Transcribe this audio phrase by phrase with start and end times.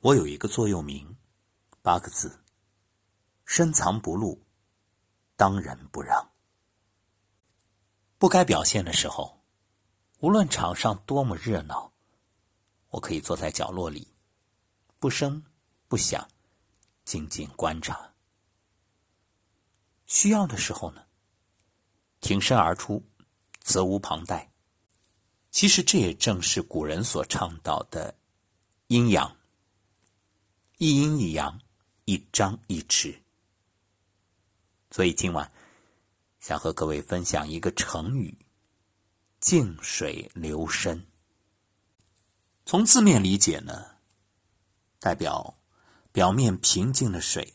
[0.00, 1.16] 我有一个座右铭，
[1.82, 2.44] 八个字：
[3.44, 4.40] 深藏不露，
[5.34, 6.30] 当仁不让。
[8.16, 9.42] 不该表现的时候，
[10.20, 11.92] 无论场上多么热闹，
[12.90, 14.14] 我可以坐在角落里，
[15.00, 15.44] 不声
[15.88, 16.28] 不响，
[17.04, 18.14] 静静观察。
[20.06, 21.04] 需要的时候呢，
[22.20, 23.04] 挺身而出，
[23.58, 24.52] 责无旁贷。
[25.50, 28.16] 其实这也正是古人所倡导的
[28.86, 29.37] 阴阳。
[30.80, 31.60] 一阴一阳，
[32.04, 33.18] 一张一弛。
[34.92, 35.50] 所以今晚
[36.38, 38.38] 想和各位分享一个成语
[39.40, 41.04] “静水流深”。
[42.64, 43.96] 从字面理解呢，
[45.00, 45.58] 代表
[46.12, 47.54] 表面平静的水，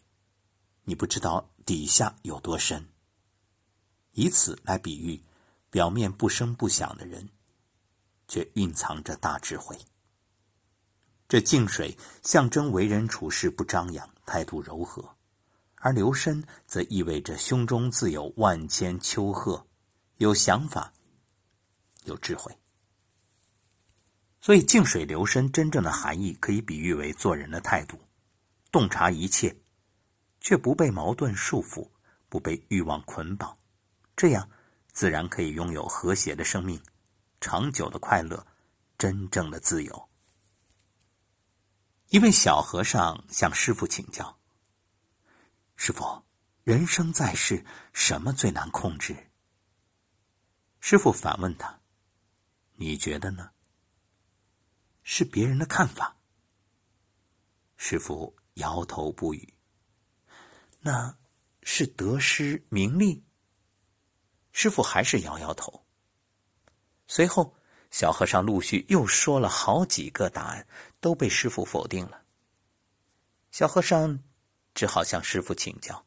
[0.84, 2.90] 你不知道底下有多深。
[4.12, 5.24] 以此来比喻
[5.70, 7.30] 表面不声不响的人，
[8.28, 9.80] 却蕴藏着大智慧。
[11.34, 15.02] 这静水象征为人处事不张扬，态度柔和；
[15.78, 19.66] 而流深则意味着胸中自有万千丘壑，
[20.18, 20.94] 有想法，
[22.04, 22.56] 有智慧。
[24.42, 28.00] 所以，静水流深真正的含义可以比喻为做人的态度：
[28.72, 29.58] 洞察一切，
[30.40, 31.90] 却不被矛盾束缚，
[32.30, 33.58] 不被欲望捆绑。
[34.16, 34.48] 这样，
[34.92, 36.80] 自然可以拥有和谐的生命，
[37.42, 38.46] 长久的快乐，
[39.00, 40.10] 真正的自由。
[42.14, 44.40] 一位小和尚向师傅请教
[45.76, 46.24] ：“师傅，
[46.64, 49.32] 人生在世，什么最难控制？”
[50.80, 51.82] 师傅反问他
[52.78, 53.50] ：“你觉得呢？”
[55.02, 56.16] 是别人的看法。
[57.78, 59.52] 师傅摇头不语。
[60.82, 61.18] 那
[61.64, 63.26] 是得失名利？
[64.52, 65.84] 师傅还是摇摇头。
[67.08, 67.58] 随后。
[67.94, 70.68] 小和尚陆续又说了好几个答案，
[71.00, 72.24] 都被师傅否定了。
[73.52, 74.20] 小和尚
[74.74, 76.04] 只好向师傅请教：“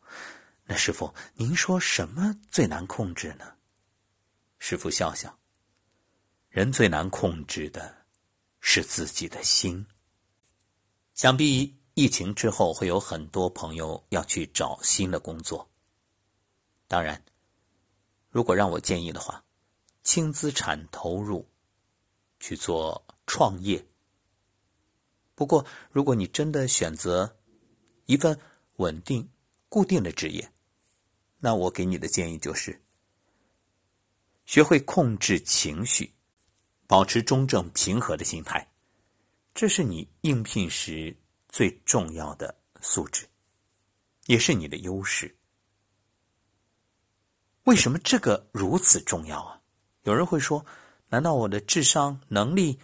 [0.66, 3.54] 那师傅，您说什么最难控制呢？”
[4.58, 5.38] 师傅笑笑
[6.50, 8.04] ：“人最难控制的
[8.58, 9.86] 是自己的心。
[11.14, 15.70] 想必疫情之后会有很多朋友要去找新的工作。
[16.88, 17.22] 当然，
[18.28, 19.44] 如果让我建议的话，
[20.02, 21.48] 轻资产投入。”
[22.46, 23.84] 去做创业。
[25.34, 27.36] 不过，如果你真的选择
[28.04, 28.38] 一份
[28.76, 29.28] 稳定、
[29.68, 30.48] 固定的职业，
[31.40, 32.80] 那我给你的建议就是：
[34.44, 36.14] 学会控制情绪，
[36.86, 38.64] 保持中正平和的心态，
[39.52, 41.16] 这是你应聘时
[41.48, 43.26] 最重要的素质，
[44.26, 45.36] 也是你的优势。
[47.64, 49.60] 为什么这个如此重要啊？
[50.04, 50.64] 有人会说。
[51.08, 52.78] 难道我的智商、能力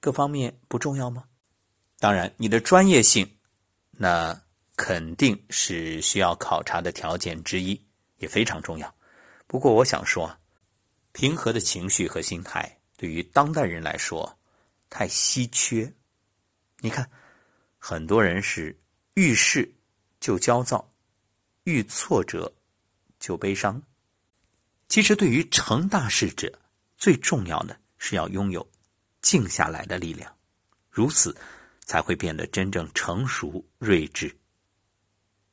[0.00, 1.24] 各方面不重要吗？
[1.98, 3.30] 当然，你的专业性
[3.90, 4.40] 那
[4.76, 7.78] 肯定是需要考察的条件之一，
[8.16, 8.94] 也非常重要。
[9.46, 10.34] 不过，我想说，
[11.12, 14.38] 平和的情绪和心态对于当代人来说
[14.88, 15.92] 太稀缺。
[16.78, 17.10] 你看，
[17.78, 18.74] 很多人是
[19.14, 19.70] 遇事
[20.18, 20.90] 就焦躁，
[21.64, 22.50] 遇挫折
[23.18, 23.82] 就悲伤。
[24.88, 26.58] 其实，对于成大事者，
[27.00, 28.70] 最重要的是要拥有
[29.22, 30.30] 静下来的力量，
[30.90, 31.34] 如此
[31.80, 34.38] 才会变得真正成熟睿智。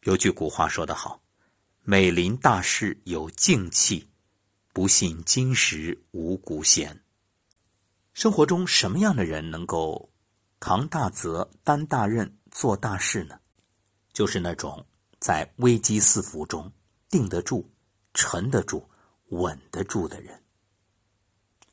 [0.01, 1.21] 有句古话说得好
[1.83, 4.05] ：“美临大事有静气，
[4.73, 7.01] 不信今时无古贤。”
[8.11, 10.11] 生活中什么样的人能够
[10.59, 13.39] 扛大责、担大任、做大事呢？
[14.11, 14.85] 就是那种
[15.19, 16.69] 在危机四伏中
[17.09, 17.71] 定得住、
[18.13, 18.85] 沉得住、
[19.29, 20.43] 稳得住的人。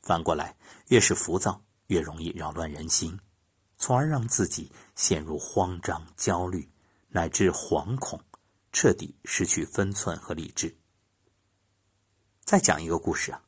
[0.05, 0.55] 反过来，
[0.89, 3.19] 越是浮躁，越容易扰乱人心，
[3.79, 6.69] 从而让自己陷入慌张、焦虑
[7.09, 8.23] 乃至惶恐，
[8.71, 10.77] 彻底失去分寸和理智。
[12.41, 13.41] 再讲一个故事啊，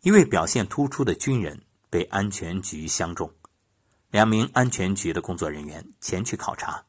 [0.00, 3.30] 一位表现突出的军人被安全局相中，
[4.10, 6.82] 两名安全局的工作人员前去考察，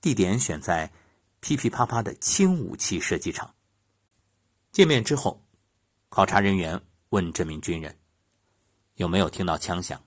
[0.00, 0.88] 地点选在
[1.40, 3.52] 噼噼啪啪的轻武器射击场。
[4.70, 5.44] 见面之后，
[6.08, 6.80] 考察人员。
[7.10, 7.96] 问这名军人
[8.94, 10.02] 有没有听到枪响？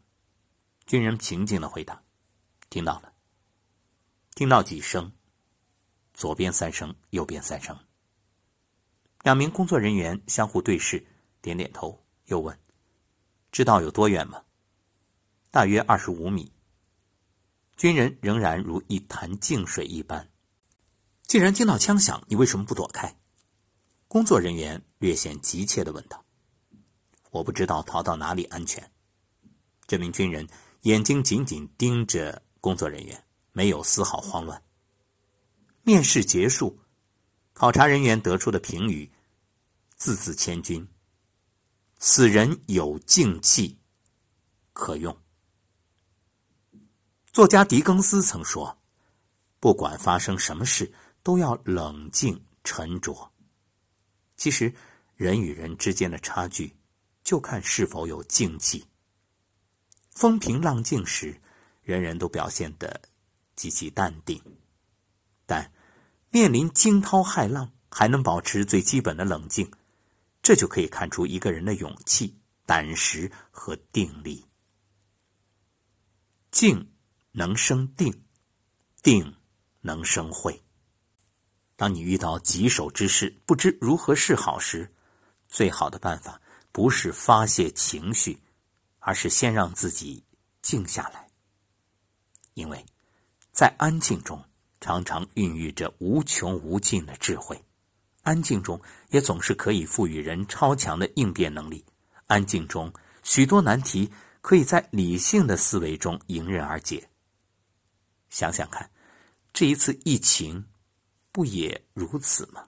[0.86, 2.04] 军人平静的回答
[2.70, 3.14] ：“听到了。”
[4.36, 5.12] 听到几声？
[6.14, 7.78] 左边三声，右边三声。
[9.24, 11.06] 两名工作人员相互对视，
[11.42, 12.58] 点点头，又问
[13.52, 14.44] ：“知道有多远吗
[15.52, 16.52] ？”“大约二十五米。”
[17.78, 20.30] 军人仍然如一潭静水一般。
[21.24, 23.16] 既然听到枪响，你为什么不躲开？
[24.08, 26.26] 工作人员略显急切的问道。
[27.30, 28.92] 我不知道逃到哪里安全。
[29.88, 30.48] 这名军人
[30.82, 34.62] 眼睛紧紧盯着工作人员没有丝毫慌乱。
[35.84, 36.78] 面试结束，
[37.54, 39.10] 考察人员得出的评语
[39.96, 40.88] 字字千钧
[41.98, 43.78] ：“此人有静气，
[44.74, 45.16] 可用。”
[47.32, 48.78] 作家狄更斯曾说
[49.60, 50.92] ：“不管发生什么事，
[51.24, 53.32] 都要冷静沉着。”
[54.36, 54.74] 其实，
[55.16, 56.76] 人与人之间的差距，
[57.30, 58.84] 就看是否有静气。
[60.10, 61.40] 风平浪静时，
[61.84, 63.00] 人人都表现得
[63.56, 64.40] 极其淡定；
[65.46, 65.72] 但
[66.32, 69.72] 面临惊涛骇浪，还能保持最基本的冷静，
[70.42, 72.36] 这就可以看出一个人的勇气、
[72.66, 74.44] 胆识和定力。
[76.50, 76.92] 静
[77.32, 78.24] 能生定，
[79.04, 79.36] 定
[79.82, 80.60] 能生慧。
[81.76, 84.92] 当你遇到棘手之事，不知如何是好时，
[85.48, 88.42] 最好的办法不是发泄情绪，
[89.00, 90.24] 而是先让自己
[90.62, 91.28] 静下来，
[92.54, 92.86] 因为
[93.52, 94.44] 在安静中。
[94.82, 97.62] 常常孕育着无穷无尽的智慧，
[98.22, 101.86] 安静中也总是可以赋予人超强的应变能力。
[102.28, 102.90] 安静中，
[103.22, 107.10] 许多难题可以在理性的思维中迎刃而解。
[108.30, 108.90] 想想看，
[109.52, 110.66] 这一次疫情
[111.34, 112.66] 不也如此吗？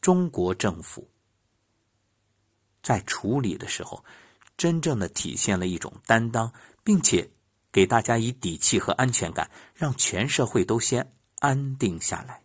[0.00, 1.06] 中国政府
[2.84, 4.04] 在处理的时候，
[4.56, 6.52] 真正的体现了一种担当，
[6.84, 7.28] 并且。
[7.74, 12.40] 给大家以底气和安全感，让全社会都先安定下来，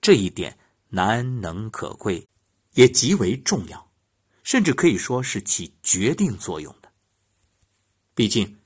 [0.00, 0.58] 这一点
[0.88, 2.26] 难能可贵，
[2.72, 3.92] 也极为重要，
[4.42, 6.90] 甚至可以说是起决定作用的。
[8.12, 8.58] 毕竟，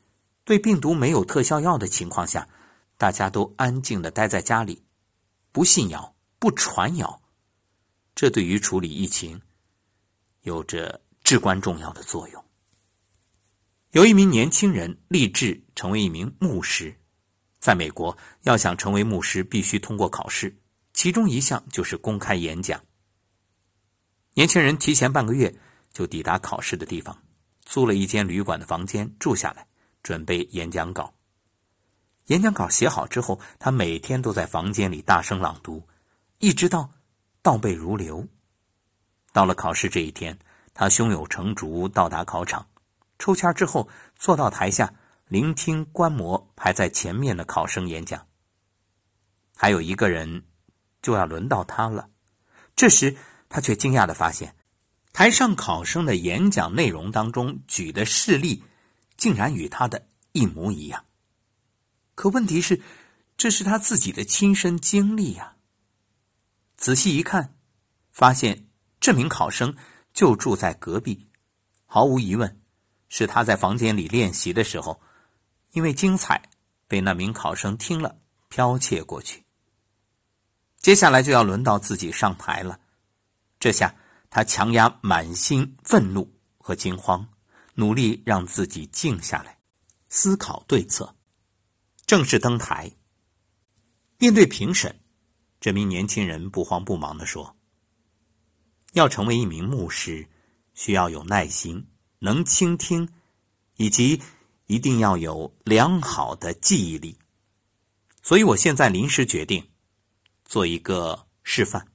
[0.43, 2.49] 对病毒没有特效药的情况下，
[2.97, 4.83] 大家都安静的待在家里，
[5.53, 7.21] 不信谣，不传谣，
[8.15, 9.39] 这对于处理疫情
[10.45, 12.45] 有着至关重要的作用。
[13.91, 16.97] 有一名年轻人立志成为一名牧师，
[17.59, 20.57] 在美国，要想成为牧师，必须通过考试，
[20.93, 22.81] 其中一项就是公开演讲。
[24.35, 25.53] 年轻人提前半个月
[25.93, 27.21] 就抵达考试的地方，
[27.65, 29.67] 租了一间旅馆的房间住下来，
[30.05, 31.13] 准备演讲稿。
[32.27, 35.83] 演讲稿写好之后，他每天都在房间里大声朗读，
[36.39, 36.89] 一直到
[37.43, 38.25] 倒背如流。
[39.33, 40.39] 到了考试这一天，
[40.79, 42.69] 他胸有成竹到达考场。
[43.19, 44.93] 抽签之后，坐到台下
[45.27, 48.27] 聆听观摩排在前面的考生演讲。
[49.57, 50.45] 还有一个人
[51.01, 52.11] 就要轮到他了，
[52.77, 53.17] 这时
[53.49, 54.55] 他却惊讶的发现，
[55.15, 58.63] 台上考生的演讲内容当中举的事例，
[59.17, 61.07] 竟然与他的一模一样。
[62.15, 62.83] 可问题是，
[63.39, 65.55] 这是他自己的亲身经历呀。
[66.77, 67.55] 仔细一看，
[68.13, 68.69] 发现
[69.01, 69.75] 这名考生
[70.17, 71.29] 就住在隔壁，
[71.85, 72.63] 毫无疑问。
[73.09, 74.99] 是他在房间里练习的时候，
[75.73, 76.43] 因为精彩，
[76.89, 78.19] 被那名考生听了，
[78.51, 79.45] 剽窃过去。
[80.79, 82.81] 接下来就要轮到自己上台了，
[83.61, 83.95] 这下
[84.31, 87.29] 他强压满心愤怒和惊慌，
[87.75, 89.59] 努力让自己静下来，
[90.09, 91.15] 思考对策。
[92.07, 92.91] 正式登台，
[94.19, 94.99] 面对评审，
[95.61, 97.56] 这名年轻人不慌不忙的说
[98.97, 100.27] ：“要成为一名牧师，
[100.75, 101.87] 需要有耐心。”
[102.19, 103.07] 能倾听，
[103.77, 104.21] 以及
[104.67, 107.19] 一定要有良好的记忆力，
[108.23, 109.63] 所以我现在临时决定
[110.47, 111.87] 做一个示范，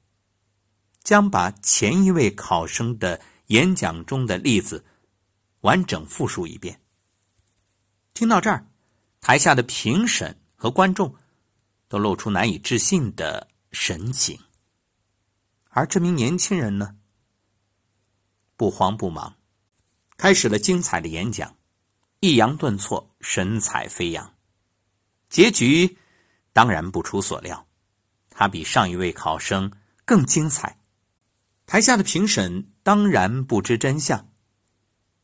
[1.04, 4.86] 将把前一位考生的演讲中的例子
[5.62, 6.80] 完整复述一遍。
[8.14, 8.68] 听到这儿，
[9.22, 11.14] 台下的评审和观众
[11.90, 14.40] 都露出难以置信的神情，
[15.70, 16.96] 而这名年轻人呢，
[18.62, 19.36] 不慌不忙。
[20.18, 21.58] 开始了精彩的演讲，
[22.20, 24.36] 抑扬顿挫，神采飞扬。
[25.30, 25.98] 结局
[26.53, 27.65] 当然不出所料，
[28.30, 29.72] 他比上一位考生
[30.06, 30.77] 更精彩。
[31.65, 34.30] 台下的评审当然不知真相，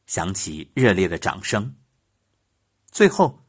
[0.08, 1.76] 响起热烈的掌声。
[2.90, 3.46] 最后，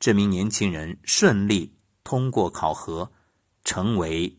[0.00, 3.12] 这名年轻人顺利通过考核，
[3.64, 4.34] 成为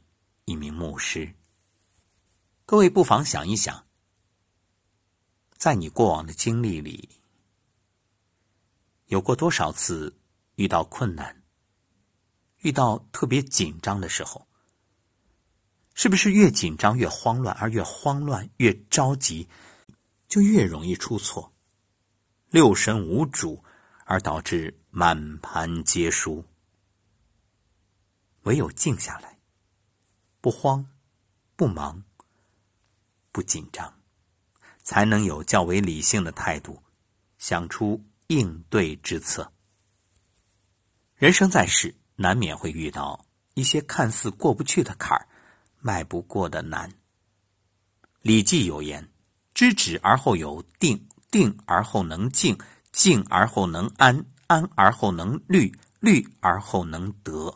[0.46, 1.32] 一名牧师。
[2.66, 3.87] 各位不妨想一想。
[5.58, 7.10] 在你过往的经历里，
[9.08, 10.16] 有过多少次
[10.56, 11.44] 遇到困难、
[12.58, 14.48] 遇到特别紧张的时候？
[15.96, 19.50] 是不是越紧张越慌乱，而越慌乱越着急，
[20.28, 21.52] 就越容易出错，
[22.52, 23.64] 六神无主，
[24.06, 26.46] 而导致满盘皆输？
[28.44, 29.40] 唯有静下来，
[30.40, 30.88] 不慌、
[31.56, 32.04] 不忙、
[33.32, 33.97] 不紧张。
[34.88, 36.82] 才能有较为理性的态度，
[37.38, 39.51] 想出应对之策。
[41.15, 43.25] 人生在世，难免会遇到
[43.56, 45.27] 一些看似过不去的坎儿，
[45.82, 46.89] 迈不过的难。
[48.22, 49.06] 《礼记》有言
[49.53, 52.58] ：“知止而后有定，定而后能静，
[52.94, 57.53] 静而后能安，安而后能虑，虑而后能得。”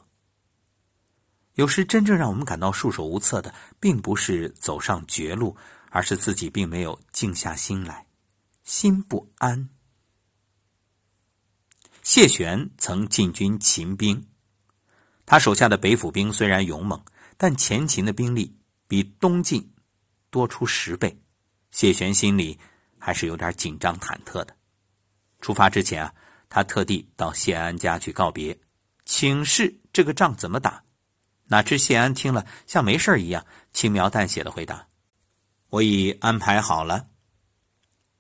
[1.56, 5.56] 有时，真正让我们感到束手无策的，并不是走上绝路，
[5.92, 8.08] 而是自己并没有静下心来，
[8.64, 9.70] 心不安。
[12.02, 14.26] 谢玄曾进军秦兵，
[15.26, 17.04] 他手下的北府兵虽然勇猛，
[17.38, 18.58] 但前秦的兵力
[18.88, 19.72] 比东晋
[20.30, 21.22] 多出十倍，
[21.72, 22.58] 谢玄心里
[22.98, 24.56] 还是有点紧张忐忑的。
[25.42, 26.14] 出发之前啊，
[26.50, 28.58] 他特地到谢安家去告别，
[29.06, 30.84] 请示这个仗怎么打。
[31.48, 34.88] 哪知谢安听了，像没事一样，轻描淡写的回答
[35.72, 37.08] ：“我已安排好了。”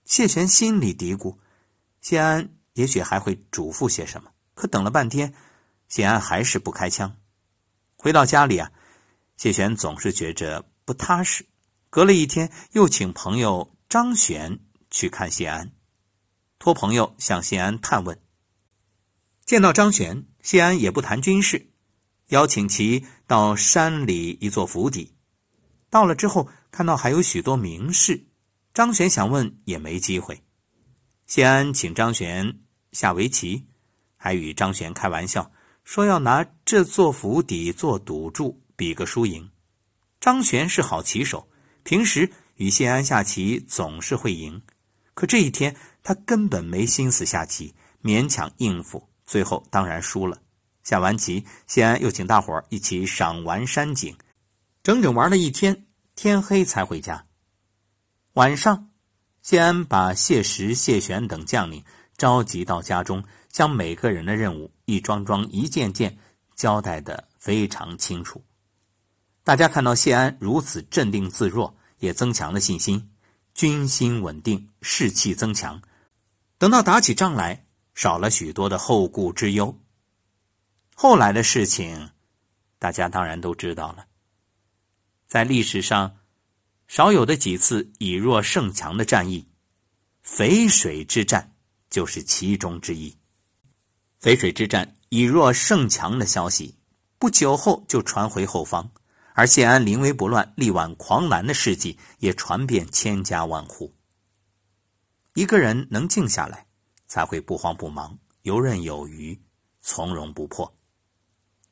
[0.04, 1.38] 谢玄心里嘀咕：
[2.02, 2.50] 谢安。
[2.76, 5.34] 也许还会嘱咐些什么，可等了半天，
[5.90, 7.18] 谢安还是不开枪。
[7.98, 8.72] 回到家里啊，
[9.36, 11.46] 谢玄总是觉着不踏实。
[11.90, 14.58] 隔了一天，又请朋友张玄
[14.90, 15.74] 去看谢安，
[16.60, 18.18] 托朋友向谢安探问。
[19.46, 21.74] 见到张玄，谢安也不谈军事，
[22.30, 25.14] 邀请其到山里一座府邸。
[25.90, 28.24] 到了之后，看到还有许多名士，
[28.74, 30.42] 张玄想问也没机会。
[31.28, 32.60] 谢安请张玄
[32.94, 33.68] 下围棋，
[34.16, 35.52] 还与张玄开玩笑
[35.84, 39.50] 说要拿这座府邸做赌注，比个输赢。
[40.20, 41.48] 张玄是好棋手，
[41.84, 44.62] 平时与谢安下棋总是会赢，
[45.14, 50.42] 可这一天他根本没心思下棋，勉强应付，最后当然输了。
[50.84, 54.16] 下完棋，谢安又请大伙儿一起赏玩山景，
[54.84, 55.86] 整整玩了一天，
[56.22, 57.26] 天黑才回家。
[58.34, 58.92] 晚上。
[59.42, 61.84] 谢安把谢石、谢玄等将领
[62.16, 66.16] 召集到家中，将每个人的任务一桩桩、一件件
[66.54, 68.46] 交代的非常清楚。
[69.44, 73.10] 大家看到谢安如此镇定自若，也增强了信心，
[73.56, 75.82] 军心稳定，士气增强。
[76.60, 79.76] 等到打起仗来，少了许多的后顾之忧。
[80.94, 82.12] 后来的事情，
[82.78, 84.06] 大家当然都知道了。
[85.32, 86.18] 在历史上。
[86.90, 89.48] 少有的几次以弱胜强的战役，
[90.26, 91.56] 淝水之战
[91.90, 93.18] 就是其中之一。
[94.20, 96.76] 淝水之战以弱胜强的消息，
[97.18, 98.92] 不久后就传回后方，
[99.34, 103.96] 而谢安临危不乱、力挽狂澜的事迹也传遍千家万户。
[105.36, 106.68] 一个人能静下来，
[107.08, 109.42] 才会不慌不忙、游刃有余、
[109.80, 110.70] 从容不迫；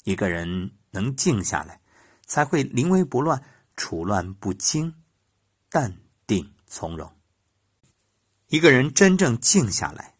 [0.05, 1.81] 一个人能静下来，
[2.29, 3.43] 才会临危不乱、
[3.75, 4.95] 处乱不惊。
[5.71, 7.11] 淡定从容。
[8.47, 10.15] 一个人真正静下来，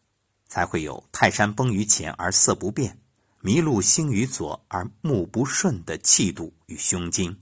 [0.47, 2.99] 才会有泰山崩于前而色不变，
[3.41, 7.41] 麋鹿兴于左而目不顺的气度与胸襟。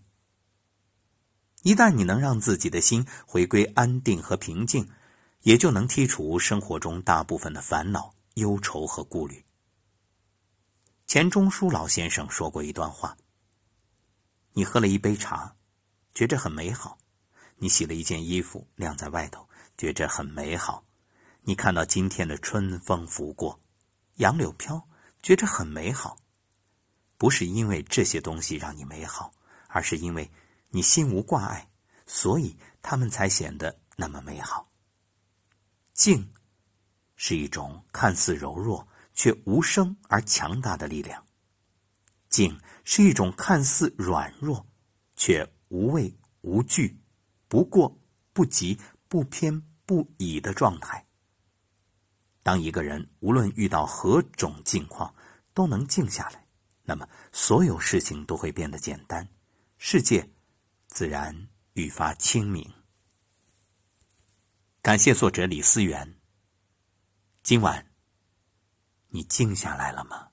[1.63, 4.87] 一旦你能让自己的心回归安定和平静，
[5.41, 9.43] 也就能剔除生活中大部分的烦恼、忧愁和顾虑。
[11.05, 13.17] 钱钟书老先生说过一段话
[14.57, 15.55] ：“你喝了一杯茶，
[16.15, 16.97] 觉着很美好。”
[17.57, 19.47] 你洗了一件衣服晾在外头，
[19.77, 20.83] 觉着很美好；
[21.43, 23.59] 你看到今天的春风拂过，
[24.15, 24.89] 杨柳飘，
[25.21, 26.17] 觉着很美好。
[27.19, 29.31] 不是因为这些东西让你美好，
[29.67, 30.27] 而是因为
[30.69, 31.69] 你心无挂碍，
[32.07, 34.71] 所以他们才显得那么美好。
[35.93, 36.33] 静，
[37.15, 41.21] 是一种看似柔弱却无声而强大的力量；
[42.27, 44.65] 静是一种看似软弱
[45.17, 46.97] 却无畏无惧。
[47.49, 47.99] 不过
[48.31, 48.79] 不及、
[49.09, 51.05] 不偏不倚的状态。
[52.43, 55.13] 当一个人无论遇到何种境况
[55.53, 56.47] 都能静下来，
[56.83, 59.27] 那么所有事情都会变得简单，
[59.77, 60.29] 世界
[60.87, 62.73] 自然愈发清明。
[64.81, 66.17] 感谢作者李思源。
[67.43, 67.85] 今晚
[69.09, 70.29] 你静下来了吗？